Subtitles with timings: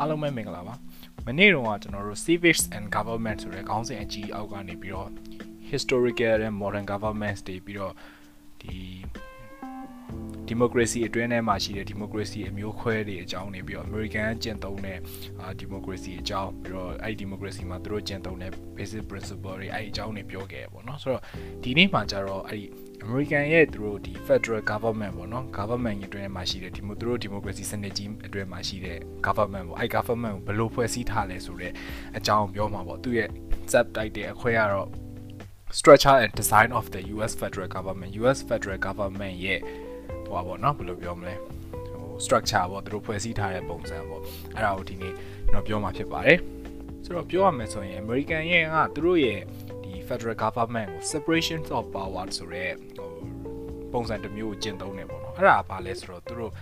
[0.00, 0.74] အားလုံးပဲမင်္ဂလာပါ
[1.26, 5.10] မနေ့တုန်းကကျွန်တော်တို့ civics and government ဆိုတဲ့ခေါင်းစဉ်အကြီးအောက်ကနေပြီးတော့
[5.70, 7.94] historical and modern governments တွေပြီးတော့
[8.60, 8.76] ဒီ
[10.60, 14.98] democracy အတွင်းထဲမှာရှိတဲ့ democracy အမျိုးခွဲတွေအကြောင်းနေပြီးတော့ American ကျင့်သုံးတဲ့
[15.62, 21.22] democracy အကြောင်းပြီးတော့အဲ့ democracy မှာသူတို့ကျင့်သုံးတဲ့ basic principle တွေအဲ့အကြောင်းတွေပြောခဲ့ပေါ့နော်ဆိုတော့
[21.62, 22.64] ဒီနေ့မှာကျတော့အဲ့
[23.04, 31.74] American ရဲ့သူတို့ဒီ Federal Government ပေါ့နော် Government ရဲ့အတွင်းမှာရှိတဲ့ဒီမိုသူတို့ democracy စနစ်ကြီးအတွင်းမှာရှိတဲ့ government ပေါ့အဲ့ government ကိုဘယ်လိုဖွဲ့စည်းထားလဲဆိုတော့
[32.18, 33.28] အကြောင်းပြောမှာပေါ့သူရဲ့
[33.72, 34.88] subtitle အခွဲကတော့
[35.78, 39.60] structure and design of the US federal government US federal government ရဲ့
[40.30, 41.34] ဟိုပါပေါ့နော်ဘယ်လိုပြောမလဲ
[41.92, 44.22] ဟို structure ပေါ့သူတို့ဖွဲ့စည်းထားတဲ့ပုံစံပေါ့
[44.56, 45.14] အဲ့ဒါကိုဒီနေ့
[45.50, 46.38] ကျွန်တော်ပြောမှာဖြစ်ပါတယ်
[47.04, 49.40] ဆိုတော့ပြောရမယ်ဆိုရင် American ရဲ့ကသူတို့ရဲ့
[49.84, 52.66] ဒီ federal government ကို separation of power ဆိုရဲ
[52.96, 53.10] ဟို
[53.92, 56.52] ပုံစံတစ်မျိုးကိုကျင့်သုံးနေပေါ့နော်အဲ့ဒါဘာလဲဆိုတော့သူတို့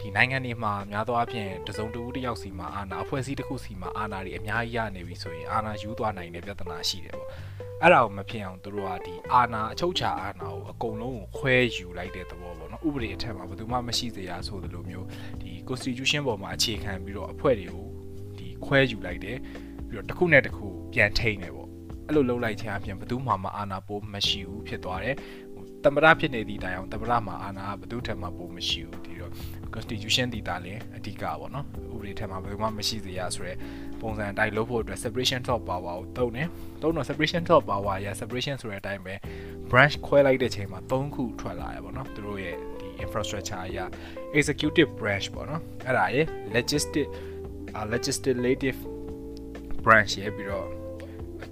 [0.00, 7.28] ဒီနိုင်ငံတွေမှာများသောအားဖြင့်တစုံတဦးတစ်ယောက်စီမှာအာဏာအဖွဲ့အစည်းတစ်ခုစီမှာအာဏာတွေအများကြီးရနေပြီဆိုရင်အာဏာယူသွားနိုင်တဲ့ပြဿနာရှိတယ်ပေါ့
[7.82, 15.06] အဲ့ဒါကိုမဖြစ်အောင်သူတို့ကဒီအာဏာအချုပ်ချာအာဏာကိုအကုန်လုံးကိုခွဲယူလိုက်တဲ့သဘောပေါ့နော်ဥပဒေအထက်မှာဘယ်သူမှမရှိစေရဆိုသလိုမျိုး
[15.42, 17.86] ဒီ constitution ပေါ်မှာအခြေခံပြီးတော့အဖွဲ့တွေကို
[18.38, 19.38] ဒီခွဲယူလိုက်တယ်
[19.88, 21.68] ပြီးတော့တစ်ခုနဲ့တစ်ခုပြန်ထိန်းတယ်ပေါ့
[22.06, 25.16] အဲ့လိုလုပ်လိုက်ခြင်းအပြင်ဘယ်သူမှမအာဏာပိုးမရှိဘူးဖြစ်သွားတယ်
[25.84, 29.19] တမရဖြစ်နေသည့်တိုင်အောင်တမရမှာအာဏာဘယ်သူထက်မှပိုမရှိဘူးဒီတော့
[29.74, 33.54] constitution တည်တာလည်းအဓိကပေါ့နော်ဥပဒေထက်မှာဘယ်သူမှမရှိစေရဆိုရဲ
[34.00, 36.48] ပုံစံအတိုင်းလုပ်ဖို့အတွက် separation of power ကိုသုံးတယ်
[36.82, 39.14] သုံးတော့ separation of power ရ separation ဆိုတဲ့အတိုင်းပဲ
[39.70, 43.84] branch ခွဲလိုက်တဲ့ချိန်မှာ၃ခုထွက်လာရပေါ့နော်သူတို့ရဲ့ဒီ infrastructure အရာ
[44.38, 47.08] executive branch ပေါ့နော်အဲ့ဒါရယ် legislative
[47.94, 48.78] legislative
[49.84, 50.68] branch ရယ်ပြီးတော့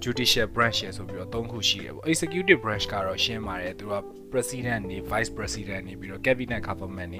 [0.03, 3.93] judicial branch ရယ်ဆိုပြီးတော့၃ခုရှိတယ်ပေါ့ executive branch ကတော့ရှင်းပါတယ်သူက
[4.33, 7.19] president နေ vice president နေပြီးတော့ cabinet government နေ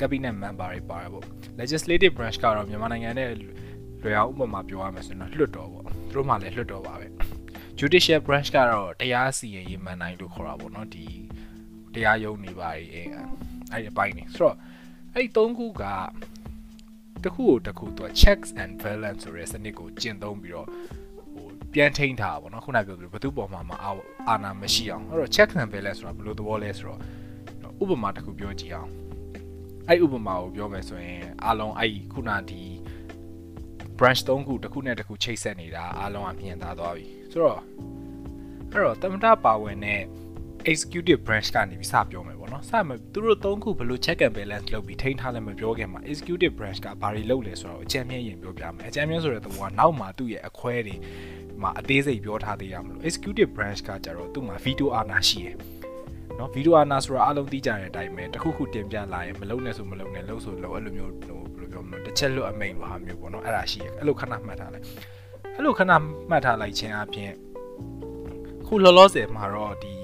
[0.00, 1.24] cabinet member တွေပါတယ်ပေါ့
[1.60, 3.30] legislative branch ကတော့မြန်မာနိုင်ငံနဲ့
[4.02, 7.06] လွယ်အောင်ဥပမာပြောရမယ်ဆိုရင်လွှတ်တော်ပေါ့သူတို့မှလည်းလွှတ်တော်ပါပဲ
[7.78, 11.04] judicial branch ကတော့တရားစီရင်ရေးမှန်နိုင်လို့ခေါ်တာပေါ့နော်ဒီ
[11.94, 13.06] တရားရုံးနေပါရဲ့အဲ့
[13.82, 14.56] ဒီအပိုင်းနေဆိုတော့
[15.14, 15.84] အဲ့ဒီ၃ခုက
[17.24, 20.68] တခုကိုတခုသူက checks and balance ဆိုတဲ့စနစ်ကိုကျင့်သုံးပြီးတော့
[21.74, 26.98] ပြန်ထိန်းထားတာပေါ့နော်ခုနပြောသလိုဘယ်သူ့ပေါ်မှာမှအာဏာမရှိအောင်အဲ့တော့ check and balance ဆိုတာဘယ်လိုသဘောလဲဆိုတော့
[27.82, 28.90] ဥပမာတစ်ခုပြောကြည့်အောင်
[29.88, 32.62] အဲ့ဥပမာကိုပြောမယ်ဆိုရင်အားလုံးအဲ့ခုနဒီ
[33.98, 37.60] branch 3ခုတစ်ခုနဲ့တစ်ခုချိတ်ဆက်နေတာအားလုံးကမြင်သာသွားပြီဆိုတော့
[38.72, 40.02] အဲ့တော့တမတပါဝင်တဲ့
[40.70, 50.94] executive branch ကနေပြီးစပြောမယ်ပေါ့နော်စမယ်သူတို့သုံးခုဘယ်လို check and balance လုပ်ပြီးထိန်းထားလဲမပြောခင်မှာ executive branch ကဘာတွေလုပ်လဲဆိုတော့အကြံဉာဏ်ရင်ပြောပြမယ်အကြံဉာဏ်ဆိုတဲ့သဘောကနောက်မှသူ့ရဲ့အခွဲတွေ
[51.62, 55.56] မှာအသေးစိတ်ပြောထားသေးရမလို့ executive branch ကကြတော့သူ့မှာ veto အာဏာရှိတယ်
[56.38, 64.84] နော် veto အာဏာဆိုတာအလုံးသိကြတဲ့အတိုင်းပဲတခုခုတင်ပြလာရင်မလုံးနဲ့ဆိုမလုံးနဲ့လုံးဆိုလုံးအဲ့လိုမျိုးဟိုဘယ်လိုပြောမလဲတစ်ချက်လွတ်အမိန်လိုဟာမျိုးပေါ့နော်အဲ့ဒါရှိရအဲ့လိုခဏမှတ်ထားလိုက်
[65.56, 65.92] အဲ့လိုခဏ
[66.30, 67.30] မှတ်ထားလိုက်ခြင်းအပြင်
[68.66, 69.94] ခုလောလောဆယ်မှာတော့ဒီ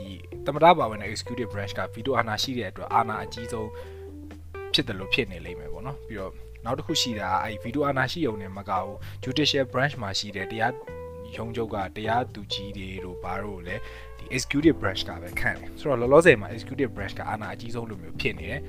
[0.47, 3.69] သမ္မတပါဝင်တဲ့ executive branch က veto အာဏာရှိတဲ့အတွက်အာဏာအကြီးဆုံး
[4.75, 6.33] ဖြစ်တယ်လို့ဖြစ်နေလိမ့်မယ်ပေါ့နော်ပြီးတော့
[6.65, 10.73] နောက်တစ်ခုရှိတာအဲ့ veto အာဏာရှိုံနဲ့မကဘူး judicial branch မှာရှိတဲ့တရား
[11.37, 13.83] ရုံးချုပ်ကတရားသူကြီးတွေတို့ဘာတို့လည်း
[14.19, 18.63] ဒီ executive branch ကပဲခန့်တယ်ဆိုတော့လောလောဆယ်မှာ executive branch ကအာဏာအကြီးဆုံးလိုမျိုးဖြစ်နေတယ်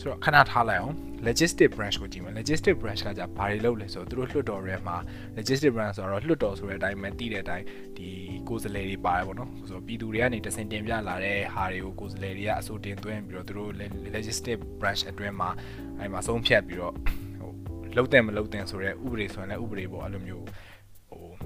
[0.00, 4.96] ဆိုတော့ခဏထားလိုက်အောင် legislative branch ကိုကြည့်မယ် legislative branch ကじゃဘာတွေလုပ်လဲဆိုတော့သူတို့လွှတ်တော်ရဲမှာ
[5.38, 7.64] legislative branch ဆိုတော့လွှတ်တော်ဆိုတဲ့အတိုင်းပဲတည်တဲ့အတိုင်း
[7.96, 8.08] ဒီ
[8.48, 13.70] ကိုယ်စားလှယ်တွေပါတယ်ပေါ့နော်ဆိုတော့ပြည်သူတွေကနေတစင်တင်ပြလာတဲ့ဟာတွေကိုကိုယ်စားလှယ်တွေကအဆိုတင်သွင်းပြီးတော့သူတို့
[14.16, 15.50] legislative branch အတွင်းမှာ
[15.98, 16.94] အဲမှာဆုံးဖြတ်ပြီးတော့
[17.38, 17.50] ဟို
[17.96, 20.44] လုံးတဲ့မလုံးတဲ့ဆိုတဲ့ဥပဒေဆိုရင်လည်းဥပဒေပေါ့အဲ့လိုမျိုး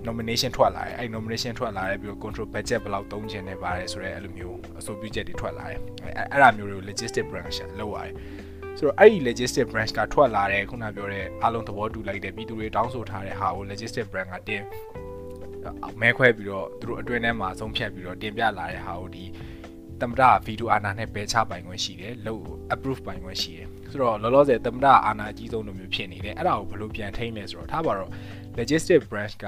[0.08, 8.14] nomination ထွက်လာတယ်အဲ့ nomination ထွက်လာတယ်ပြီးတော့ control budget ဘယ်လောက်သုံးချင်နေပါတယ်ဆိုတော့အဲ့လိုမျိုးအဆိုပြုချက်တွေထွက်လာတယ်အဲ့အဲ့ဒါမျိုးတွေကို logistic branch လောက်ရတယ်
[8.78, 14.62] ဆိုတော့အဲ့ဒီ logistic branch ကထွက်လာတယ်ခုနပြောတဲ့အားလုံးသဘောတူလိုက်တဲ့ပြည်သူတွေတောင်းဆိုထားတဲ့ဟာကို logistic branch ကတင်
[16.00, 19.24] မဲခွဲပြီးတော့သူတို့အတွင်းထဲမှာဆုံးဖြတ်ပြီးတော့တင်ပြလာတဲ့ဟာကိုဒီ
[20.00, 28.10] တမတာဗီဒီယိုအာနာနဲ့ပယ်ချပိုင်ခွင့်ရှိတယ်လို့ approve ပိုင်ခွင့်ရှိတယ်ဆိုတော့လောလောဆယ်တမတာအာနာအကြီးဆုံးလိုမျိုးဖြစ်နေတယ်အဲ့ဒါကိုဘယ်လိုပြန်ထိန်းလဲဆိုတော့ထားပါတော့
[28.58, 29.46] logistic branch က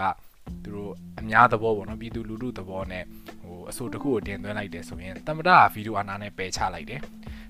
[0.62, 3.04] သူတို့အများသဘောပေါ့နော်ပြည်သူလူထုသဘောနဲ့
[3.42, 7.00] ဟိုအဆိုတစ်ခုကိုတင်သွင်းလိုက်တယ်ဆိုရင်တမရဗီဒီယိုအာနာနဲ့ပယ်ချလိုက်တယ်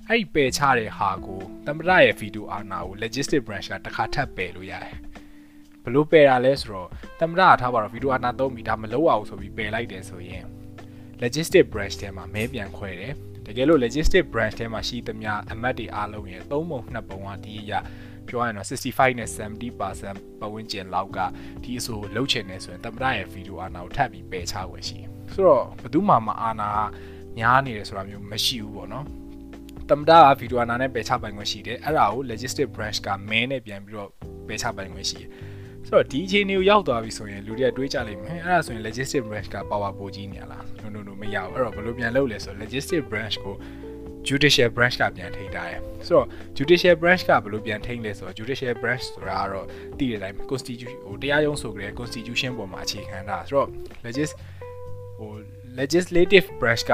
[0.09, 4.97] အဲ့ဒီပယ်ချတဲ့ဟာကိုတမရရဲ့ဗီဒီယိုအာနာကို logistic branch ကတစ်ခါထပ်ပယ်လို့ရတယ်
[5.85, 6.89] ဘလို့ပယ်တာလဲဆိုတော့
[7.21, 10.45] တမရထားပါတော့ဗီဒီယိုအာနာသုံးပြီးဒါမလုပ်အောင်ဆိုပြီးပယ်လိုက်တယ်ဆိုရင်
[11.23, 13.15] logistic branch ထဲမှာမဲပြန်ခွဲတယ်
[13.47, 16.61] တကယ်လို့ logistic branch ထဲမှာရှိသမျှအမတ်တွေအားလုံးရဲ့၃ပုံ
[16.95, 17.73] 2ပုံကဒီရ
[18.29, 21.19] ပြောရရင်တော့65နဲ့70%ပတ်ဝန်းကျင်လောက်က
[21.63, 26.69] ဒီအဆိုလှုပ်ချင်နေဆိုရင်တမရရဲ့ဗီဒီယိုအာနာကိုထပ်ပြီးပယ်ချခွင့်ရှိတယ်ဆိုတော့ဘယ်သူမှမအာနာ
[27.39, 29.05] ညားနေတယ်ဆိုတာမျိုးမရှိဘူးပေါ့နော်
[29.91, 34.11] တမတာကဗီဒီယိုအာနာနဲ့ပယ်ချပိုင်ခွင့်ရှိတယ်အဲ့ဒါကို legislative branch ကမင်းနဲ့ပြန်ပြီးတော့
[34.49, 35.31] ပယ်ချပိုင်ခွင့်ရှိတယ်
[35.87, 43.55] ဆိုတော့ဒီအခြေအနေကိုရောက်သွားပြီဆိုရင်လူတွေကတွေးကြလိမ့်မယ်အဲ့ဒါဆိုရင် legislative branch က power ပိုကြီးနေရလား no no no မရဘူးအဲ့တော့ဘယ်လိုပြန်လုပ်လဲဆိုတော့ legislative branch ကို
[44.29, 46.27] judicial branch ကပြန်ထိန်းထားတယ်ဆိုတော့
[46.59, 49.67] judicial branch ကဘယ်လိုပြန်ထိန်းလဲဆိုတော့ judicial branch ဆိုတာကတော့
[49.99, 53.69] တည်တဲ့အတိုင်း constitution ဟိုတရားရုံးဆိုကြတဲ့ constitution ပေါ်မှာအခြေခံတာဆိုတော့
[54.05, 54.31] legis
[55.19, 55.31] ဟို
[55.79, 56.93] legislative branch က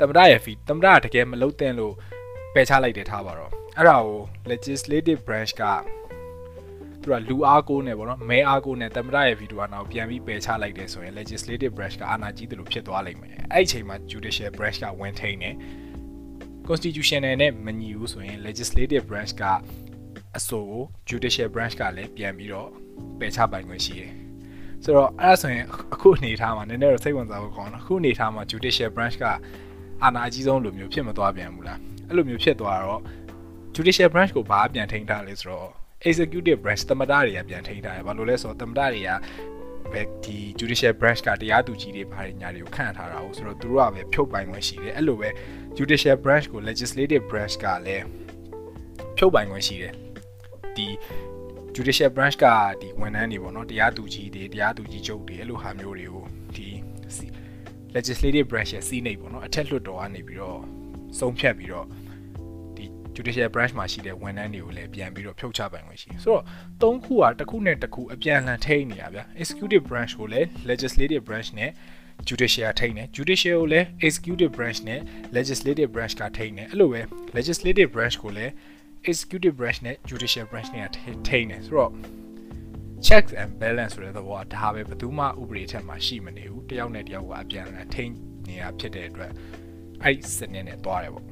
[0.00, 1.94] တမရရဲ့ fee တမရတကယ်မလုပ်တဲ့လို့
[2.54, 4.20] ပယ်ချလိုက်တယ်ထားပါတော့အဲ့ဒါကို
[4.50, 5.64] legislative branch က
[7.02, 15.54] သူကလူအားကိုးနေပေါ့နော်မဲအားကိုးနေတမရရဲ့ဗီဒီယိုအနောက်ပြန်ပြီးပယ်ချလိုက်တယ်ဆိုရင် legislative branch ကအာဏာကြီးတယ်လို့ဖြစ်သွားလိမ့်မယ်အဲ့ဒီအချိန်မှာ judicial branch ကဝင်ထိန်းတယ်
[16.68, 19.42] constitutional နဲ့မညီဘူးဆိုရင် legislative branch က
[20.36, 22.68] အဆိုကို judicial branch ကလည်းပြန်ပြီးတော့
[23.18, 24.12] ပယ်ချပိုင်ခွင့်ရှိတယ်
[24.84, 25.64] ဆိုတော့အဲ့ဒါဆိုရင်
[25.94, 29.24] အခုအနေထားမှာနည်းနည်းတော့စိတ်ဝင်စားဖို့ကောင်းတော့အခုအနေထားမှာ judicial branch က
[30.02, 31.78] အာဏာအကြီးဆုံးလိုမျိုးဖြစ်မသွားပြန်ဘူးလား
[32.08, 33.00] အဲ့လိုမျိုးဖြစ်သွားတော့
[33.74, 35.70] judicial branch ကိုဘာပြန်ထိန်းထားလဲဆိုတော့
[36.08, 39.10] executive branch သမ္မတတွေကပြန်ထိန်းထားတယ်ဘာလို့လဲဆိုတော့သမ္မတတွေက
[39.92, 45.28] ဘယ်ဒီ judicial branch ကတရားသူကြီးတွေဘာတွေညာတွေကိုခန့်ထားတာဟုတ်ဆိုတော့သူတို့ကပဲဖြုတ်ပိုင်ခွင့်ရှိတယ်အဲ့လိုပဲ
[45.78, 48.04] judicial branch ကို legislative branch ကလည်း
[49.16, 49.94] ဖြုတ်ပိုင်ခွင့်ရှိတယ်
[50.76, 50.88] ဒီ
[51.74, 52.46] judicial branch က
[52.80, 56.24] ဒီဝန်ထမ်းတွေပေါ့နော်တရားသူကြီးတွေတရားသူကြီးချုပ်တွေအဲ့လိုဟာမျိုးတွေကို
[56.56, 56.68] ဒီ
[57.96, 60.60] legislative branch ရဲ့ senate ပေါ့နော်အထက်လွှတ်တော်ကနေပြီးတော့
[61.18, 61.86] ဆုံးဖြတ်ပြီးတော့
[62.76, 62.84] ဒီ
[63.16, 66.42] judicial branch မှာရှိတဲ့ဝန်ထမ်းတွေကိုလည်းပြန်ပြီးတော့ဖြုတ်ချပိုင်ခွင့်ရှိဆိုတော့
[66.82, 71.70] သုံးခုကတစ်ခုနဲ့တစ်ခုအပြန်အလှန်ထိန်းနေရဗျာ executive branch ကိုလည်း legislative branch နဲ့
[72.28, 75.00] judicial ထိန်းတယ် judicial ကိုလည်း executive branch နဲ့
[75.36, 77.00] legislative branch ကထိန်းတယ်အဲ့လိုပဲ
[77.38, 78.52] legislative branch ကိုလည်း
[79.10, 80.88] executive branch နဲ့ judicial branch နဲ့
[81.28, 81.92] ထိန်းတယ်ဆိုတော့
[83.06, 88.14] checks and balance ဆိုတဲ့သဘောကဒါပဲဘယ်သူမှဥပဒေထက်မှာရှိမနေဘူးတယောက်နဲ့တယောက်ကအပြန်အလှန်ထိန်း
[88.48, 89.32] နေတာဖြစ်တဲ့အတွက်
[90.02, 91.24] အဲ့စနစ်နဲ့တွားတယ်ပေါ့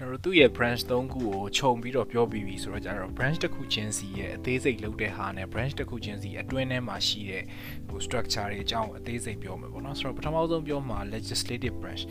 [0.00, 7.44] ကျွန်တော်တို့သူ့ရဲ့ branch ၃ခုကိုခြုံပြီးတော့ပြောပြီးပြီဆိုတော့ကျတော့ branch တစ်ခုချင်းစီရဲ့အသေးစိတ်လုပ်တဲ့ဟာနဲ့ branch တစ်ခုချင်းစီအတွင်းထဲမှာရှိတဲ့
[7.88, 12.02] ဟို structure တွေအကြောင်းအသေးစိတ်ပြောမယ်ပေါ့နော်ဆိုတော့ပထမဆုံးပြောမှာ legislative branch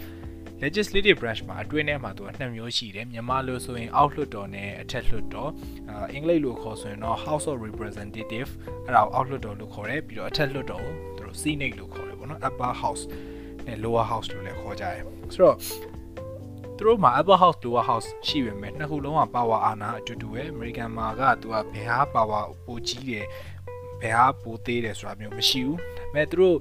[0.63, 5.51] legislative branch မှာအတွင်းထဲမှာသူကနှစ်မျိုးရှိတယ်မြန်မာလိုဆိုရင် အောက်လွှတ်တော်နဲ့အထက်လွှတ်တော်
[6.13, 8.49] အင်္ဂလိပ်လိုခေါ်ဆိုရင်တော့ House of Representative
[8.85, 13.03] အဲ့ဒါကိုအောက်လွှတ်တော်လို့ခေါ်တယ်ပြီးတော့အထက်လွှတ်တော်ကိုသူတို့ Senate လို့ခေါ်တယ်ပေါ့နော် Upper House
[13.65, 15.03] နဲ့ Lower House လို့လည်းခေါ်ကြတယ်
[15.33, 15.98] ဆိုတော့
[16.79, 23.25] သူတို့မှာ upper house lower house ရှိပေမဲ့နှစ်ခုလုံးက power အာဏာအတူတူပဲ American မှာကသူကဘယ်ဟာ power ပိုကြီးတယ်
[24.01, 26.57] ဘယ်ဟာပိုသေးတယ်ဆိုတာမျိုးမရှိဘူးဒါပေမဲ့သူတို့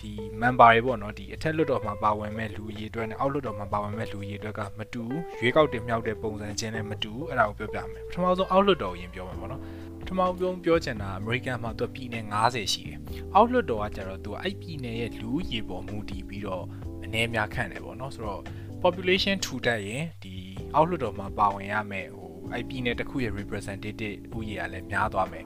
[0.00, 9.62] ဒီ member တွေပေါ့နော်ဒီအထက်လွှတ်တော်မှာပါဝင်မဲ့လူရည်အတွက်နဲ့အောက်လွှတ်တော်မှာပါဝင်မဲ့လူရည်အတွက်ကမတူဘူးရွေးကောက်တင်မြှောက်တဲ့ပုံစံချင်းလည်းမတူဘူးအဲ့ဒါကိုပြောပြမယ်ပထမဆုံးအောက်လွှတ်တော်ကိုရင်ပြောမှာပေါ့နော်
[10.00, 12.98] ပထမဆုံးပြောချင်တာ American မှာသူပြည်နယ်90ရှိတယ်
[13.34, 16.64] အောက်လွှတ်တော်ကကျတော့သူအဲ့ပြည်နယ်ရဲ့လူရည်ပေါ်မူတည်ပြီးတော့
[17.04, 18.42] အနေများခန့်တယ်ပေါ့နော်ဆိုတော့
[18.82, 20.34] population ထူထပ်ရင်ဒီ
[20.74, 25.44] အောက်လွှတ်တော်မှာပါဝင်ရမယ်ဟိုအဲ့ပြည်နယ်တစ်ခုရဲ့ representative ဥယျာဉ်ကလည်းများသွားမယ်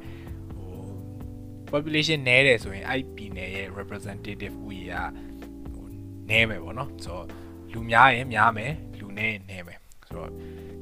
[0.55, 0.73] ဟို
[1.73, 5.11] population နည်းတယ်ဆိုရင်အဲ့ပြည်နယ်ရဲ့ representative ဥယျာဉ်
[5.73, 5.87] ဟို
[6.31, 7.27] နည်းမယ်ပေါ့နော်ဆိုတော့
[7.73, 10.31] လူများရင်များမယ်လူနည်းရင်နည်းမယ်ဆိုတော့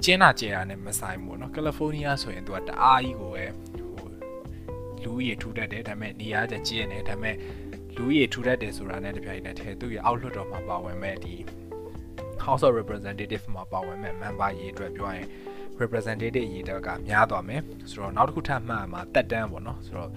[0.05, 4.07] ကျင်းတာကျဲတာနဲ့မဆိုင်ဘူးပေါ့နော်ကယ်လီဖိုးနီးယားဆိုရင်သူကတအားကြီးကိုပဲဟို
[5.03, 7.37] လူကြီးထူထပ်တယ်ဒါပေမဲ့နေရာကျကျင်းတယ်ဒါပေမဲ့
[7.97, 11.35] လူကြီးထူထပ်တယ်ဆိုတာနဲ့တပြိုင်နက်တည်းသူ့ရဲ့အောက်လွှတ်တော်မှာပါဝင်မဲ့ဒီ
[12.45, 15.27] House of Representative မှာပါဝင်မဲ့ member ရေးအတွက်ပြောရင်
[15.83, 20.11] representative ရေးတော့ကများသွားမယ်ဆိုတော့နောက်တစ်ခုထပ်မှတ်မှာတက်တန်းပေါ့နော်ဆိုတော့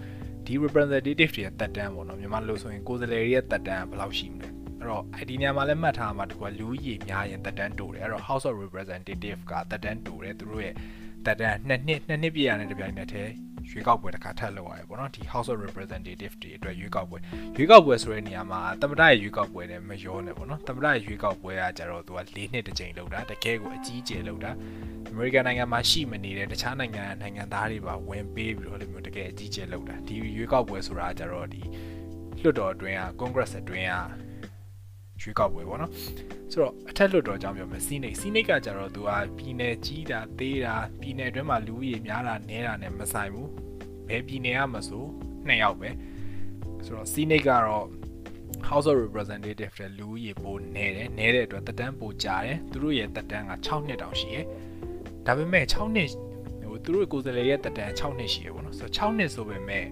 [0.45, 4.49] ဒီ representative တွေရဲ့တက်တန်းပေါ့နော်မြန်မာလို့ဆိုရင်ကိုယ်စားလှယ်ရဲ့တက်တန်းဘယ်လောက်ရှိမလဲ
[4.79, 10.73] အဲ့တော့အဲ့ဒီနေရာမှာလည်းမှတ်ထားမှာတကွာလူကြီးများရင်တက်တန်းတိုးတယ်အဲ့တော့ House of Representative ကတက်တန်းတိုးတယ်သူတို့ရဲ့
[11.25, 13.31] တက်တန်းနှစ်နှစ်နှစ်နှစ်ပြည့်ရတဲ့တပြိုင်နက်တည်း
[13.69, 17.17] ရွေးကောက်ပွဲတစ်ခါထပ်လုပ်ရတယ်ပေါ့နော်ဒီ House of Representative တွေအတွက်ရွေးကောက်ပွဲ
[17.55, 24.51] ရွေးကောက်ပွဲဆိုတဲ့နေရာမှာသမ္မတရဲ့ရွေးကောက်ပွဲနဲ့မရောနဲ့ပေါ့နော်သမ္မတရဲ့ရွေးကောက်ပွဲကကြတော့သူက၄နှစ်တစ်ကြိမ်လုပ်တာတကယ်ကိုအကြီးအကျယ်လုပ်တာ
[25.09, 31.61] အမေရိကန်နိုင်ငံမှာရှိမနေတဲ့တခြားနိုင်ငံနိုင်ငံသားတွေပါဝင်ပေးပြီးတော့လည်းမျိုးတကယ်အကြီးအကျယ်လုပ်တာဒီရွေးကောက်ပွဲဆိုတာကြတော့ဒီ
[32.41, 33.95] လွှတ်တော်အတွင်းက Congress အတွင်းက
[35.23, 35.91] ရွေးကောက်ပွဲပေါ့နော်
[36.51, 43.49] ဆိုတော့အထက်လွှတ်တော်အကြောင်းပြောမယ်စီနိတ်စီနိတ်ကကြတော့သူကပြည်နယ်ကြီးတာသေးတာပြည်နယ်အတွင်းမှာလူဦးရေများတာနဲတာနဲ့မဆိုင်ဘူး
[44.07, 45.03] ဘယ်ပြည်နယ်ကမဆို
[45.47, 45.89] နှစ်ယောက်ပဲ
[46.85, 47.87] ဆိုတော့စီနိတ်ကတော့
[48.69, 54.45] House of Representative တဲ့လူဦးရေပိုနေတယ်နေတဲ့အတွက်တက်တန်းပိုကြာတယ်သူတို့ရဲ့တက်တန်းက6နှစ်တောင်ရှိရယ်
[55.25, 56.09] ဒါပေမဲ့6နှစ်
[56.69, 59.85] ဟိုသူတို့ကိုယ်စားလှယ်ရဲ့တက်တန်း6နှစ်ရှိရယ်ပေါ့နော်ဆိုတော့6နှစ်ဆိုပေမဲ့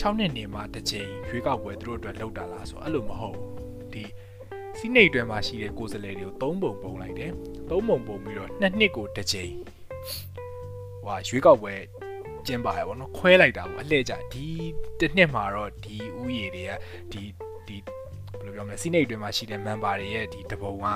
[0.00, 3.36] 6နှစ်နေမှတစ်ချိန်ရွေးကောက်ပွဲသူတို့အတွက်လောက်တာလားဆိုအဲ့လိုမဟုတ်
[3.92, 4.04] ဒီ
[4.86, 7.30] စီနိတ်တွင်မှာရှိတဲ့ကိုယ်စားလှယ်တွေကို3ပုံပုံလိုက်တယ်
[7.68, 9.52] 3ပုံပုံပြီးတော့2နှစ်ကိုတစ်ချိန်
[11.04, 11.74] ဟွာရွေးကောက်ပွဲ
[12.46, 14.46] ကျင်းပါရပေါ့နော်ခွဲလိုက်တာပေါ့အလှည့်ကြဒီ
[14.98, 16.70] တစ်နှစ်မှာတော့ဒီဥယေတွေက
[17.12, 17.22] ဒီ
[17.66, 17.82] ဒီယ်
[18.46, 20.86] လိုပြောမလဲစီနိတ်အတွင်းမှာရှိတဲ့ member တွေရဲ့ဒီတပုံက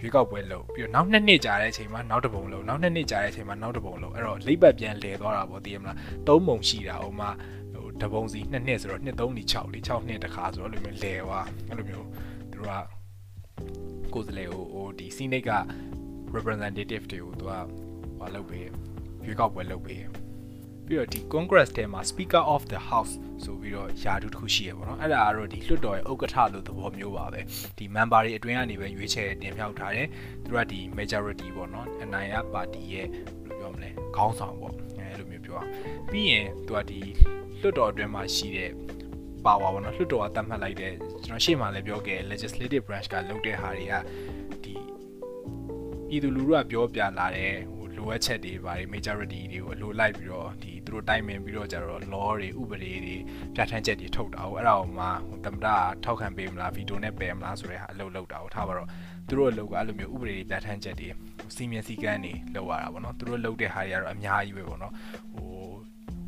[0.00, 5.98] ရွေးကောက်ပွဲလုပ်ပြီးတော့နောက်နှစ်နှစ်ကြာတဲ့အချိန်မှာနောက်တပုံလုပ်နောက်နှစ်နှစ်ကြာတဲ့အချိန်မှာနောက်တပုံလုပ်အဲ့တော့လိပ်ပတ်ပြန်လဲသွားတာပေါ့သိရမလား
[6.28, 7.30] သုံးပုံရှိတာဟိုမှာ
[7.74, 12.06] ဟိုတပုံစီနှစ်နှစ်ဆိုတော့နှစ်သုံးနှစ်6လေး6နှစ်တခါဆိုတော့အဲ့လိုမျိုးလဲသွားအဲ့လိုမျိုး
[12.52, 13.03] သူတို့က
[14.14, 15.52] ကိုယ်စလဲဟိုဟိုဒီစီနိတ်က
[16.36, 17.52] representative တွေကိုသူက
[18.18, 18.66] ဟိုလုပ်ပေး
[19.24, 20.04] ရွေးကောက်ပွဲလုပ်ပေး
[20.86, 23.12] ပြီးတော့ဒီ Congress ထဲမှာ Speaker of the House
[23.44, 27.40] ဆိုပြီးတော့ယာတူတစ်ခုရှိရပါတော့အဲ့ဒါကတော့ဒီလွှတ်တော်ရဲ့ဥက္ကဋ္ဌလို့သဘောမျိုးပါပဲ
[27.78, 30.08] ဒီ member တွေအတွင်းကနေပဲရွေးချယ်တင်မြှောက်ထားတယ်
[30.44, 33.06] သူတို့ကဒီ majority ပေါ့နော်အနိုင်ရပါတီရဲ့
[33.44, 35.70] ဘယ်လိုပြောမလဲခေါင်းဆောင်ပေါ့အဲ့လိုမျိုးပြောအောင်
[36.10, 37.00] ပြီးရင်သူကဒီ
[37.60, 38.70] လွှတ်တော်အတွင်းမှာရှိတဲ့
[39.46, 40.92] ပါဝါပေါ့နော်လွှတ်တော်ကတတ်မှတ်လိုက်တဲ့
[41.24, 43.94] ကျွန်တော်ရှေ့မှာလည်းပြောခဲ့ legislative branch ကလုပ်တဲ့ဟာတွေက
[44.64, 44.74] ဒီ
[46.08, 53.16] ပြည်သူလူထုကပြောပြလာတဲ့ဟိုလိုအပ်ချက်တွေဘာတွေ majority တွေကိုအလိုလိုက်ပြီးတော့ဒီသူတို့တိုင်ပင်ပြီးတော့ကြတော့ law တွေဥပဒေတွေ
[53.54, 58.88] ပြဋ္ဌာန်းချက်တွေထုတ်တာဟိုအဲ့ဒါကိုမှဟိုတမတာထောက်ခံပေးမလားဗီတိုနဲ့ပယ်မလားဆိုတဲ့ဟာအလုပ်လုပ်တာဟိုထားပါတော့
[59.28, 61.08] သူတို့အလုပ်ကအဲ့လိုမျိုးဥပဒေတွေပြဋ္ဌာန်းချက်တွေ
[61.54, 64.92] စီမံစည်းကမ်းတွေလုပ်ရတာပေါ့နော်သူတို့လုပ်တဲ့ဟာတွေကတော့အများကြီးပဲပေါ့နော်
[65.34, 65.53] ဟို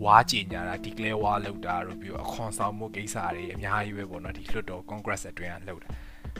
[0.05, 5.89] ဝါကြင်ညာတာ declare ဝါလုပ်တာတို့ပြီးတော့အခွန်ဆောင်မှုကိစ္စတွေအများကြီးပဲပေါ့နော်ဒီလွှတ်တော် congress အတွင်းကလုပ်တာ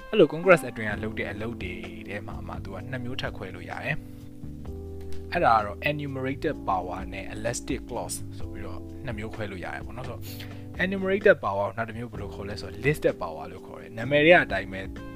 [0.09, 1.73] အဲ့လို congress အတွင်းကလုပ်တဲ့အလုပ်တွေ
[2.09, 3.97] ထဲမှာမှသူကနှစ်မျိုးထပ်ခွဲလို့ရတယ်
[5.33, 10.23] အဲ့ဒါကတော့ enumerated power နဲ့ elastic clause ဆိုပြီးတော့နှစ်မျိုးခွဲလို့ရတယ်ပေါ့နော်ဆိုတော့
[10.85, 14.81] enumerated power နောက်တစ်မျိုးဘယ်လိုခေါ်လဲဆိုတော့ listed power လို့ခေါ်တယ်နာမည်ရအတိုင်းပဲ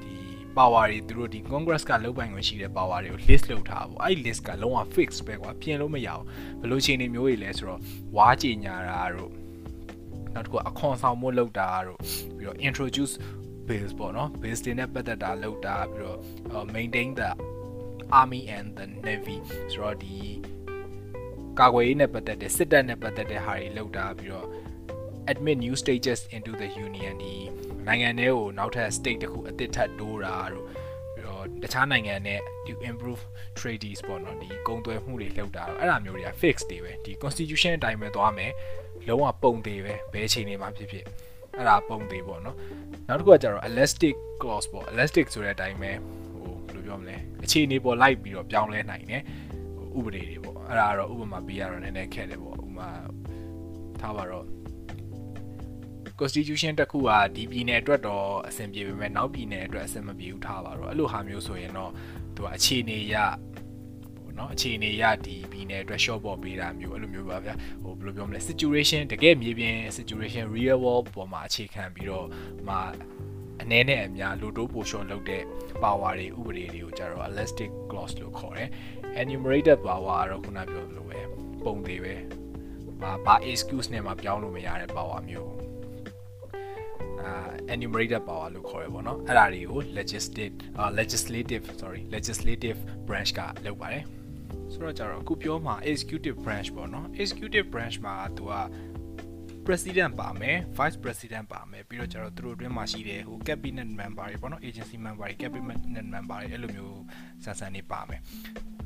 [0.57, 6.23] power တွေသူတို့ဒီ congress ကလုပ်ပိုင်ခွင့်ရှိတဲ့ power တွေကို list လုပ်ထားပါအဲ့ list ကလုံးဝ fix ပဲကွာပြင်လို့မရအောင်
[6.59, 7.79] ဘယ်လိုအခြေအနေမျိုးတွေလဲဆိုတော့
[8.17, 9.31] ဝါကြညာတာတို့
[10.33, 11.99] နောက်တစ်ခုအခွန်ဆောင်မှုလုပ်တာတို့
[12.37, 13.13] ပြီးတော့ introduce
[13.67, 16.19] bills ပေါ့နော် bills တွေနဲ့ပတ်သက်တာလုပ်တာပြီးတော့
[16.75, 17.29] maintain the
[18.19, 19.37] army and the navy
[19.73, 20.15] ဆိုတော့ဒီ
[21.59, 24.47] ကာကွယ်ရေးနဲ့ပတ်သက်တဲ့စစ်တပ်နဲ့ပတ်သက်တဲ့ဟာတွေလုပ်တာပြီးတော့
[25.31, 27.35] admit new stages into the union ဒီ
[27.87, 30.65] နိုင်ငံတွေကိုနောက်ထပ် state တစ်ခုအသစ်ထပ်တိုးတာတို့
[31.15, 33.21] ပြီးတော့တခြားနိုင်ငံနဲ့ to improve
[33.59, 38.51] treaties ပေါ့နော်ဒီကုန်သွယ်မှုတွေလုပ်တာတော့အဲ့ဒါမျိုးတွေက fix တွေပဲဒီ constitution အတိုင်းပဲသွားမယ်
[39.07, 41.05] လုံးဝပုံသေးပဲဘယ်အချိန်တွေမှာဖြစ်ဖြစ်
[41.57, 42.57] အဲ့ဒါပုံသေးပေါ့နော်
[43.07, 45.91] နောက်တစ်ခုကကျတော့ elastic clause ပေါ့ elastic ဆိုတဲ့အတိုင်းပဲ
[46.41, 49.23] ဟိုဘယ်လိုပြောမလဲအခြေအနေပေါ်လိုက်ပြီးတော့ပြောင်းလဲနိုင်တယ်
[49.97, 52.89] ဥပဒေတွေပေါ့အဲ့ဒါကတော့ဥပမာပေးရတော့နည်းနည်းခက်တယ်ပေါ့ဥပမာ
[54.01, 54.45] ထားပါတော့
[56.21, 61.91] constitution တစ်ခုကဒီပြည်နယ်အတွက်တော့အဆင်ပြေပေမဲ့နောက်ပြည်နယ်အတွက်အဆင်မပြေဘူးထားပါတော့အဲ့လိုဟာမျိုးဆိုရင်တော့
[62.35, 63.15] သူကအခြေအနေရ
[64.15, 72.27] ပေါ့နော်အခြေအနေရဒီပြည်နယ်အတွက် short ပေါ်ပေးတာမျိုးအဲ့လိုမျိုးပါဗျာဟိုဘယ်လိုပြောမလဲ situation တကယ်မြေပြင် situation real world ပေါ်မှာအခြေခံပြီးတော့
[72.67, 72.79] မှာ
[73.61, 75.43] အနေနဲ့အများလိုတိုးပိုရှော့လုပ်တဲ့
[75.83, 78.69] power တွေဥပဒေတွေကိုကြတော့ elastic clause လို့ခေါ်တယ်
[79.21, 81.19] enumerated power ကတော့ခုနပြောသလိုပဲ
[81.65, 82.15] ပုံသေးပဲ
[83.01, 85.70] ဘာဘာ excuse နဲ့မှပြောင်းလို့မရတဲ့ power မျိုးအာ
[87.73, 90.55] enumerated power လို့ခေါ်ရပါတော့အဲ့ဒါတွေကို legislative
[90.99, 94.03] legislative sorry legislative branch ကလုပ်ပါတယ်
[94.73, 98.55] ဆိုတော့ကြတော့အခုပြောမှာ executive branch ပေါ့နော် executive branch မှာသူက
[99.65, 107.01] president ပါမယ် vice president ပါမယ်ပြီးတော့ကျတော့သူတို့အတွင်းမှာရှိတဲ့ဟို cabinet member တွေပေါ့နော် agency member တွေ cabinet member တွေအဲ့လိုမျိုး
[107.43, 108.21] ဆန်ဆန်နေပါမယ်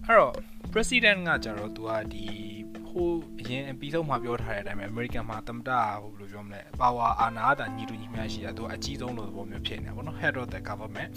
[0.05, 0.33] အဲ့တော့
[0.73, 2.25] president ကကျတော့သူကဒီ
[2.95, 3.09] ဟို
[3.39, 5.69] အရင်ပြီးဆုံးမှာပြောထားတဲ့အတိုင်းပဲ American မှာသမ္မတ
[6.01, 11.11] ဟိုဘယ်လိုပြောမလဲ power အာဏာတာညီတူညီမျှရှိတာသူကအကြီးဆုံးလို့သဘောမျိုးဖြစ်နေတာပေါ့နော် head of the government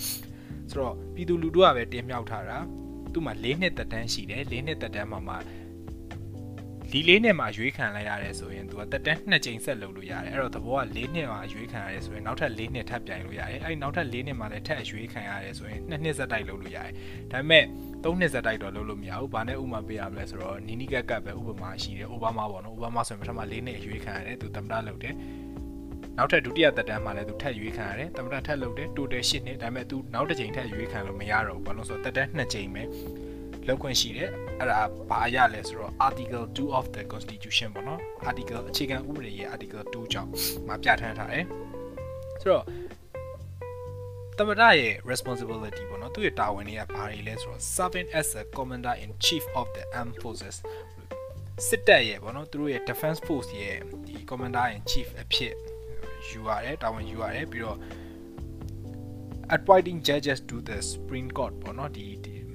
[0.70, 2.58] ဆိုတော့ပြည်သူလူထုကပဲတင်မြှောက်ထားတာ
[3.12, 5.38] သူ့မှာ၄နှစ်သက်တမ်းရှိတယ်၄နှစ်သက်တမ်းမှာမှာ
[6.92, 16.92] ဒီလေးနှစ်မှာရွေးခံလိုက်ရတယ်ဆိုရင်သူကတက်တန်းနှစ်ကြိမ်ဆက်လုပ်လို့ရတယ်အဲ့တော့သဘောက၄နှစ်မှာရွေးခံရတယ်ဆိုရင်နောက်ထပ်၄နှစ်ထပ်ပြိုင်လို့ရတယ်အဲ့နောက်ထပ်၄နှစ်မှာလည်းထပ်ရွေးခံရတယ်ဆိုရင်နှစ်နှစ်ဆက်တိုက်လုပ်လို့ရတယ်
[17.32, 17.64] ဒါပေမဲ့
[18.04, 25.14] ၃နှစ်ဆက်တိုက်တော့လုပ်လို့မရဘူးဘာနဲ့ဥမာပေးရမလဲဆိုတော့နီနီကက်ကက်ပဲဥပမာရှိတယ်အိုဘားမားပေါ့နော်အိုဘားမားဆိုရင်ပထမ၄နှစ်ရွေးခံရတယ်သူသမ္မတလုပ်တယ်
[26.16, 32.82] နောက်ထပ်ဒုတိယသက်တမ်းမှာလည်းသူထပ်ရွေးခံရတယ်သမ္မတထပ်လုပ်တယ် total ၈နှစ်ဒါပေမဲ့သူနောက်တစ်ချိန်ထပ်ရွေးခံလို့မရတော့ဘူးဘာလို့ဆိုတော့သက်တမ်း2ချိန်ပဲ
[33.68, 40.30] လောက်ခွင့်ရှိတယ်အဲ့ဒါဘာရလဲဆိုတော့ article 2 of the constitution ပေါ့နော် article အခြေခံဥပဒေရဲ့ article 2ကြောင့်
[40.66, 41.44] မှာပြဋ္ဌာန်းထားတယ်
[42.40, 42.64] ဆိုတော့
[44.38, 50.56] သမ္မတရဲ့ responsibility ပေါ့နော်သူ့ရဲ့တာဝန်တွေကဘာတွေလဲဆိုတော့ serving as a commander in chief of the armed forces
[51.68, 55.54] စစ်တပ်ရဲ့ပေါ့နော်သူတို့ရဲ့ defense force ရဲ့ဒီ commander in chief အဖြစ်
[56.28, 57.78] ယူရတယ်တာဝန်ယူရတယ်ပြီးတော့
[59.56, 62.06] appointing judges to the supreme court ပေါ့နော်ဒီ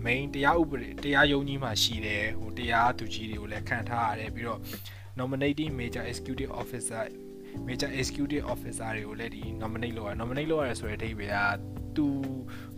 [0.04, 4.60] main တရားဥပဒေတရားရုံးကြီးမှာရှိတယ်ဟိုတရားသူကြီးတွေကိုလည်းခံထားရတယ်ပြီးတော့
[5.20, 7.02] nominating major executive officer
[7.68, 12.06] major executive officer တွေကိုလည်းဒီ nominate လုပ်ရ nominate လုပ်ရတယ်ဆိုတဲ့အဓိပ္ပာယ်ကသူ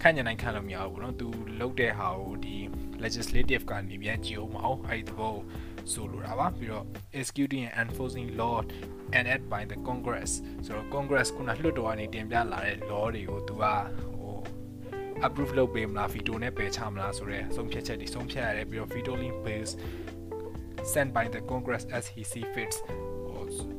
[0.03, 1.29] ခန့်ညနိုင်ခန့်လို့မရဘူးเนาะသူ
[1.61, 2.57] လုပ်တဲ့ဟာကိုဒီ
[3.05, 5.37] legislative ကနေပြန်ကြည့်အောင်မအောင်အဲ့ဒီသဘော
[5.93, 6.85] ဆိုလိုတာပါပြီးတော့
[7.19, 8.57] executing and enforcing law
[9.19, 10.33] enacted by the congress
[10.67, 13.65] ဆိုတော့ congress ခုနလွှတ်တော်ကနေတင်ပြလာတဲ့ law တွေကိုသူက
[14.13, 14.15] ဟို ဟ
[15.26, 19.72] approve လုပ်ပေးမလား veto နဲ့ပယ်ချမလားဆိုတော့ဆုံးဖြတ်ချက်တွေဆုံးဖြတ်ရတယ်ပြီးတော့ vetoing bills
[20.94, 22.78] sent by the congress as he see fits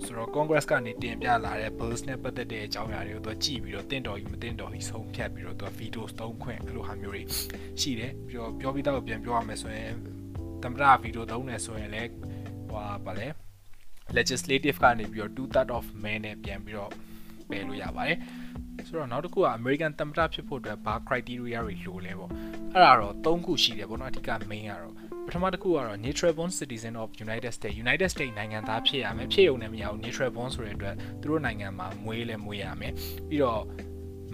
[0.04, 7.22] ဆိုတော့ congress ကနေတင်ပြလာတဲ့ bills နဲ့ပတ်သက်တဲ့အကြောင်းအရာတွေကိုသူကြည့်ပြီးတော့တင့်တော်ကြီးမတင့်တော်ကြီးဆုံးဖြတ်ပြီးတော့သူ veto သုံးခွင့်အဲ့လိုဟာမျိုးတွေ
[7.80, 9.92] ရှိတယ်ပြီးတော့ပြောပြီးတော့ပြန်ပြောရမယ်ဆိုရင်
[10.62, 12.10] သမ္မတ veto သုံးတယ်ဆိုရင်လည်း
[12.70, 13.28] ဟွာဗာလဲ
[14.16, 16.92] legislative ကနေပြီးတော့ two third of men နဲ့ပြန်ပြီးတော့
[17.48, 18.18] ပယ်လို့ရပါတယ်
[18.88, 22.30] ဆိုတော့နောက်တစ်ခုက American သမ္မတဖြစ်ဖို့အတွက်ဘာ criteria တွေလိုလဲပေါ့
[22.74, 24.94] အဲ့ဒါတော့၃ခုရှိတယ်ပေါ့နော်အဓိက main ကတော့
[25.26, 32.92] ပထမတစ်ခုကတော့ neutral born citizen of United States United States နိုင်ငံသားဖြစ်ရမယ်ဖြစ်ုံနဲ့မရဘူး neutral born ဆိုတဲ့အတွက်သူတို့နိုင်ငံမှာမွေးလဲမွေးရမယ်
[33.28, 33.62] ပြီးတော့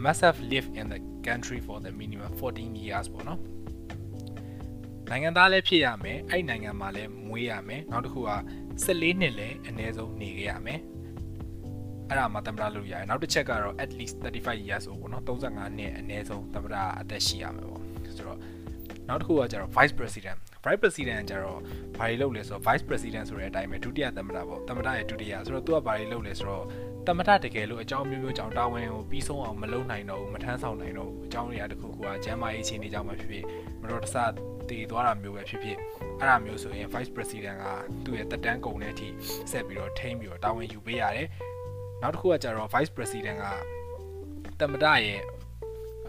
[0.05, 3.41] must have lived in the country for the minimum 14 years ပေါ့နော်
[5.11, 8.31] နိုင်ငံသားလည်းဖြစ်ရမယ်အဲ့နိုင်ငံမှာလည်းမွေးရမယ်နောက်တစ်ခုက
[8.85, 10.81] 14နှစ်လည်းအနည်းဆုံးနေခဲ့ရမယ်
[12.13, 17.83] အဲ့ဒါမှသမ္မတလုပ်ရတယ်နောက်တစ်ချက်ကတော့ at least 35 years ဆိုပေါ့နော်35နှစ်အနည်းဆုံးသမ္မတအသက်ရှိရမယ်ပေါ့
[18.17, 18.39] ဆိုတော့
[19.09, 21.61] နောက်တစ်ခုကကျတော့ vice president vice president ကျတော့
[21.97, 26.65] ဘာတွေလုပ်လဲဆိုတော့ vice president ဆိုတဲ့အတိုင်းပဲဒုတိယသမ္မတပေါ့သမ္မတရဲ့ဒုတိယဆိုတော့သူကဘာတွေလုပ်လဲဆိုတော့
[27.07, 33.45] သမ္မတတကယ်လို့အကြောင်းမျိုးမျိုးကြောင့်တာဝန်ကိုပြီးဆုံးအောင်မလုပ်နိုင်တော့ဘူးမထမ်းဆောင်နိုင်တော့ဘူးအကြောင်းအရာတစ်ခုခုကကျမ်းမာရေးအခြေအနေကြောင့်မှဖြစ်ဖြစ်
[33.83, 34.17] မတော်တဆ
[34.71, 35.77] တည်သွားတာမျိုးပဲဖြစ်ဖြစ်
[36.21, 37.67] အဲ့ဒါမျိုးဆိုရင် vice president က
[38.05, 39.09] သူ့ရဲ့တက်တန်းကုန်တဲ့အထိ
[39.51, 41.29] ဆက်ပြီးတော့ထိန်းပြီးတော့တာဝန်ယူပေးရတယ်
[42.03, 43.47] နောက်တစ်ခုကကျတော့ vice president က
[44.61, 45.21] သမ္မတရဲ့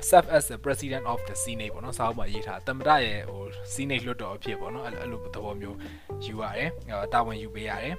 [0.10, 3.42] serve as the president of the senate ပေါ့နော်စာအုပ်မှာရေးထားသမ္မတရဲ့ဟို
[3.74, 5.78] senate လွှတ်တော်အဖြစ်ပေါ့နော်အဲ့လိုသဘောမျိုး
[6.26, 6.70] ယူရတယ်
[7.14, 7.96] တာဝန်ယူပေးရတယ်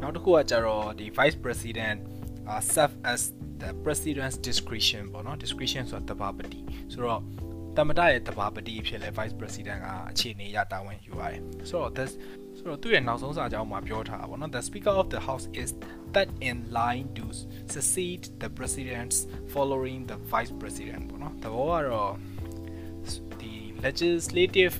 [0.00, 1.98] နောက်တစ်ခုကကျတော့ဒီ vice president
[2.50, 3.20] uh, serve as
[3.62, 6.60] the president's discretion ပေါ့နော် discretion ဆိုတာတဘာပတိ
[6.92, 7.20] ဆိုတော့
[7.76, 12.12] သမ္မတရဲ့တဘာပတိဖြစ်လဲ vice president ကအခြေအနေရတာဝန်ယူရတယ်ဆိုတော့ this
[12.63, 15.69] ဆိုတော့သူ့ရဲ့နောက်ဆုံးစာကြောင်းမှာပြောထားတာပေါ့နော် the speaker of the house is
[16.15, 17.25] that in line to
[17.73, 19.17] succeed the presidents
[19.53, 22.13] following the vice president ပေါ့နော်သဘောကတော့
[23.39, 23.53] ဒီ
[23.85, 24.75] legislative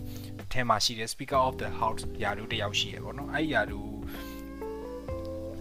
[0.54, 3.80] ထဲမှာရှိတဲ့ speaker of the house ယာတူတယောက်ရှိရပေါ့နော်အဲ့ယာတူ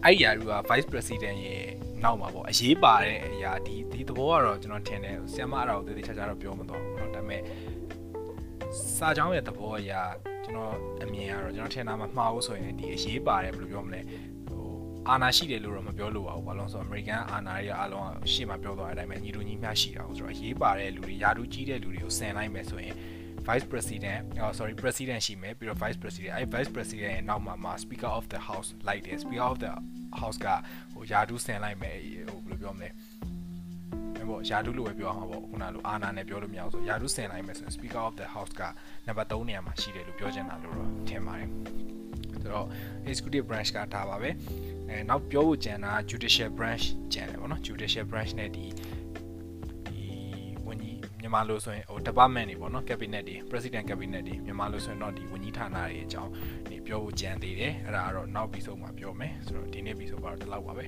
[0.05, 1.65] အဲ့ယာတူက vice president ရဲ့
[2.05, 7.43] နောက်မှာပေါ့အရေးပါတဲ့အရာဒီဒီသဘောကတော့ကျွန်တော်ထင်တယ်ဆရာမအဲ့ဒါကိုသေသေးချာချာတော့ပြောမတော့ဘူးเนาะဒါပေမဲ့
[8.97, 10.03] စာကြောင်းရဲ့သဘောအရာ
[10.54, 14.02] ကျွန်တော်အမြင်ကတော့ကျွန်တော်ထင်တာမှမှားဘူးဆိုရင်ဒီအရေးပါတယ်ဘယ်လိုပြောမလဲ
[14.48, 14.66] ဟို
[15.10, 22.96] အာနာရှိတယ်လို့တော့မပြောလို့ပါဘူးဘာလို့ဆိုတော့အမေရိကန်အာနာတွေအားလုံးရှေ့မှာပြောသွားတဲ့အတိုင်းပဲညီတို့ညီမျှရှိတာဟုတ်ဆိုတော့အရေးပါတဲ့လူတွေယာတူကြီးတဲ့လူတွေကိုဆင်လိုက်မယ်ဆိုရင်
[23.48, 28.40] vice president oh sorry president ရှိမယ်ပြီးတော့ vice president အဲ vice president ရဲ့နောက်မှာမှာ speaker of the
[28.48, 29.74] house လိုက်တယ် speaker of the
[30.22, 30.48] house က
[30.94, 31.98] ဟိုယာတူဆင်လိုက်မယ်
[32.30, 32.90] ဟိုဘယ်လိုပြောမလဲ
[34.24, 38.62] အဲ့ပေါ့ယာတူလို့ပဲပြောအောင်ပေါ့ခုနလိုအာနာနဲ့ပြောလို့မရဘူးဆိုယာတူဆင်လိုက်မယ်ဆိုရင် speaker of the house က
[39.08, 41.50] နံပါတ်3နေရာမှာရှိတယ်လို့ပြောချင်တာလို့တော့ထင်ပါတယ်
[42.42, 42.68] ဆိုတော့
[43.10, 44.30] executive branch ကဒါပါပဲ
[44.90, 48.66] အဲနောက်ပြောဖို့ကြံတာ judicial branch ကြံတယ်ပေါ့နော် judicial branch နဲ့ဒီ
[51.24, 56.32] မြန်မာလိုဆိုရင်ဟို department တွေပေါ့နော် cabinet တွေ president cabinet တွေမြန်မာလိုဆိုရင်တော့ဒီဝန်ကြီးဌာနတွေအကြောင်း
[56.70, 60.86] နေပြောဖို့ကြံသေးတယ်အဲ့ဒါကတော့နောက်ပြီးဆုံးမှာပြောမယ်ဆိုတော့ဒီနေ့ပြီးဆုံးပါတော့ဒီလောက်ပါပဲ